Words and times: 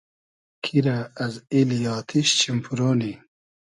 کی 0.63 0.77
رۂ 0.85 0.97
از 1.25 1.33
ایلی 1.53 1.79
آتیش 1.97 2.27
چیم 2.39 2.57
پورۉ 2.65 2.79
نی 2.99 3.11